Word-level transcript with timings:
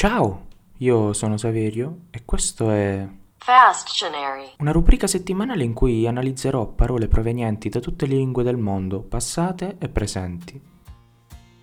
Ciao, 0.00 0.46
io 0.78 1.12
sono 1.12 1.36
Saverio 1.36 2.04
e 2.10 2.22
questo 2.24 2.70
è 2.70 3.06
Fasttionary. 3.36 4.52
una 4.60 4.72
rubrica 4.72 5.06
settimanale 5.06 5.62
in 5.62 5.74
cui 5.74 6.06
analizzerò 6.06 6.68
parole 6.68 7.06
provenienti 7.06 7.68
da 7.68 7.80
tutte 7.80 8.06
le 8.06 8.14
lingue 8.14 8.42
del 8.42 8.56
mondo, 8.56 9.02
passate 9.02 9.76
e 9.78 9.90
presenti. 9.90 10.58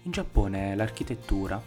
In 0.03 0.11
Giappone 0.11 0.75
l'architettura, 0.75 1.59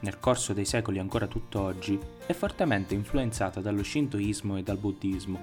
nel 0.00 0.18
corso 0.18 0.52
dei 0.52 0.64
secoli 0.64 0.98
ancora 0.98 1.28
tutt'oggi, 1.28 1.96
è 2.26 2.32
fortemente 2.32 2.94
influenzata 2.94 3.60
dallo 3.60 3.84
shintoismo 3.84 4.56
e 4.56 4.64
dal 4.64 4.78
buddismo. 4.78 5.38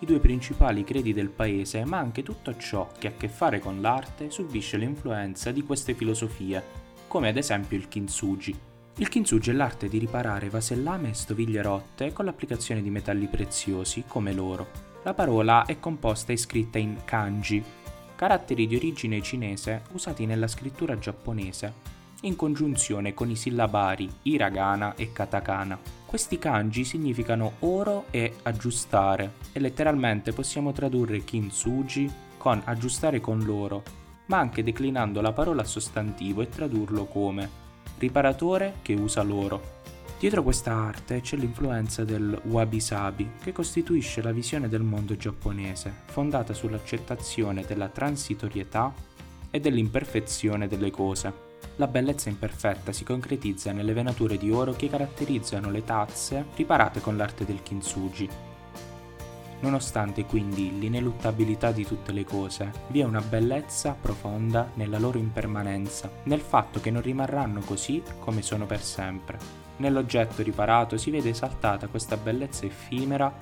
I 0.00 0.04
due 0.04 0.18
principali 0.18 0.84
credi 0.84 1.14
del 1.14 1.30
paese, 1.30 1.86
ma 1.86 1.96
anche 1.96 2.22
tutto 2.22 2.54
ciò 2.58 2.90
che 2.98 3.06
ha 3.06 3.10
a 3.12 3.16
che 3.16 3.28
fare 3.30 3.58
con 3.58 3.80
l'arte, 3.80 4.30
subisce 4.30 4.76
l'influenza 4.76 5.50
di 5.50 5.62
queste 5.62 5.94
filosofie, 5.94 6.62
come 7.06 7.30
ad 7.30 7.38
esempio 7.38 7.78
il 7.78 7.88
kintsugi. 7.88 8.67
Il 9.00 9.08
kintsugi 9.08 9.50
è 9.50 9.52
l'arte 9.52 9.88
di 9.88 9.98
riparare 9.98 10.48
vasellame 10.48 11.10
e 11.10 11.14
stoviglie 11.14 11.62
rotte 11.62 12.12
con 12.12 12.24
l'applicazione 12.24 12.82
di 12.82 12.90
metalli 12.90 13.28
preziosi 13.28 14.02
come 14.08 14.32
l'oro. 14.32 14.66
La 15.04 15.14
parola 15.14 15.66
è 15.66 15.78
composta 15.78 16.32
e 16.32 16.36
scritta 16.36 16.78
in 16.78 16.96
kanji, 17.04 17.62
caratteri 18.16 18.66
di 18.66 18.74
origine 18.74 19.22
cinese 19.22 19.82
usati 19.92 20.26
nella 20.26 20.48
scrittura 20.48 20.98
giapponese, 20.98 21.72
in 22.22 22.34
congiunzione 22.34 23.14
con 23.14 23.30
i 23.30 23.36
sillabari 23.36 24.10
hiragana 24.22 24.96
e 24.96 25.12
katakana. 25.12 25.78
Questi 26.04 26.40
kanji 26.40 26.84
significano 26.84 27.52
oro 27.60 28.06
e 28.10 28.34
aggiustare 28.42 29.34
e 29.52 29.60
letteralmente 29.60 30.32
possiamo 30.32 30.72
tradurre 30.72 31.22
kintsugi 31.22 32.10
con 32.36 32.60
aggiustare 32.64 33.20
con 33.20 33.44
l'oro, 33.44 33.84
ma 34.26 34.38
anche 34.38 34.64
declinando 34.64 35.20
la 35.20 35.32
parola 35.32 35.62
a 35.62 35.66
sostantivo 35.66 36.42
e 36.42 36.48
tradurlo 36.48 37.04
come 37.04 37.66
riparatore 37.98 38.76
che 38.82 38.94
usa 38.94 39.22
l'oro. 39.22 39.76
Dietro 40.18 40.42
questa 40.42 40.72
arte 40.72 41.20
c'è 41.20 41.36
l'influenza 41.36 42.04
del 42.04 42.40
wabi-sabi, 42.44 43.30
che 43.40 43.52
costituisce 43.52 44.20
la 44.20 44.32
visione 44.32 44.68
del 44.68 44.82
mondo 44.82 45.16
giapponese, 45.16 45.92
fondata 46.06 46.52
sull'accettazione 46.52 47.64
della 47.64 47.88
transitorietà 47.88 48.92
e 49.50 49.60
dell'imperfezione 49.60 50.66
delle 50.66 50.90
cose. 50.90 51.46
La 51.76 51.86
bellezza 51.86 52.28
imperfetta 52.28 52.92
si 52.92 53.04
concretizza 53.04 53.70
nelle 53.70 53.92
venature 53.92 54.36
di 54.36 54.50
oro 54.50 54.72
che 54.72 54.88
caratterizzano 54.88 55.70
le 55.70 55.84
tazze 55.84 56.46
riparate 56.56 57.00
con 57.00 57.16
l'arte 57.16 57.44
del 57.44 57.62
kintsugi. 57.62 58.47
Nonostante 59.60 60.24
quindi 60.24 60.78
l'ineluttabilità 60.78 61.72
di 61.72 61.84
tutte 61.84 62.12
le 62.12 62.24
cose, 62.24 62.70
vi 62.88 63.00
è 63.00 63.04
una 63.04 63.20
bellezza 63.20 63.96
profonda 64.00 64.70
nella 64.74 64.98
loro 64.98 65.18
impermanenza, 65.18 66.08
nel 66.24 66.40
fatto 66.40 66.80
che 66.80 66.90
non 66.90 67.02
rimarranno 67.02 67.60
così 67.60 68.02
come 68.20 68.42
sono 68.42 68.66
per 68.66 68.82
sempre. 68.82 69.38
Nell'oggetto 69.78 70.42
riparato 70.42 70.96
si 70.96 71.10
vede 71.10 71.30
esaltata 71.30 71.88
questa 71.88 72.16
bellezza 72.16 72.66
effimera, 72.66 73.32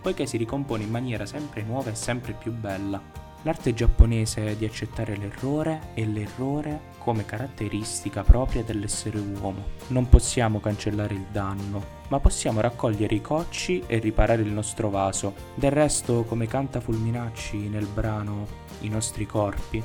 poiché 0.00 0.24
si 0.24 0.36
ricompone 0.36 0.84
in 0.84 0.90
maniera 0.90 1.26
sempre 1.26 1.62
nuova 1.62 1.90
e 1.90 1.94
sempre 1.94 2.32
più 2.32 2.52
bella. 2.52 3.25
L'arte 3.46 3.74
giapponese 3.74 4.56
di 4.56 4.64
accettare 4.64 5.16
l'errore 5.16 5.90
e 5.94 6.04
l'errore 6.04 6.94
come 6.98 7.24
caratteristica 7.24 8.24
propria 8.24 8.64
dell'essere 8.64 9.20
uomo. 9.20 9.66
Non 9.90 10.08
possiamo 10.08 10.58
cancellare 10.58 11.14
il 11.14 11.26
danno, 11.30 11.80
ma 12.08 12.18
possiamo 12.18 12.60
raccogliere 12.60 13.14
i 13.14 13.20
cocci 13.20 13.84
e 13.86 13.98
riparare 13.98 14.42
il 14.42 14.50
nostro 14.50 14.90
vaso. 14.90 15.32
Del 15.54 15.70
resto, 15.70 16.24
come 16.24 16.48
canta 16.48 16.80
Fulminacci 16.80 17.68
nel 17.68 17.86
brano 17.86 18.48
I 18.80 18.88
nostri 18.88 19.26
corpi, 19.26 19.80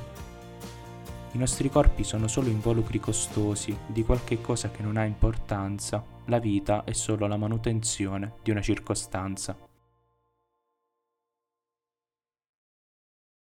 i 1.34 1.38
nostri 1.38 1.70
corpi 1.70 2.04
sono 2.04 2.28
solo 2.28 2.50
involucri 2.50 3.00
costosi 3.00 3.78
di 3.86 4.04
qualche 4.04 4.42
cosa 4.42 4.72
che 4.72 4.82
non 4.82 4.98
ha 4.98 5.06
importanza. 5.06 6.04
La 6.26 6.40
vita 6.40 6.84
è 6.84 6.94
solo 6.94 7.28
la 7.28 7.38
manutenzione 7.38 8.34
di 8.42 8.50
una 8.50 8.62
circostanza. 8.62 9.56